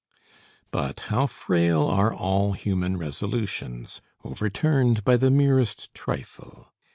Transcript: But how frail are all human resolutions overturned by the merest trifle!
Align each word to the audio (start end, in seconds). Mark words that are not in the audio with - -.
But 0.71 0.99
how 1.13 1.27
frail 1.27 1.85
are 1.85 2.11
all 2.11 2.53
human 2.53 2.97
resolutions 2.97 4.01
overturned 4.25 5.03
by 5.05 5.15
the 5.15 5.29
merest 5.29 5.93
trifle! 5.93 6.69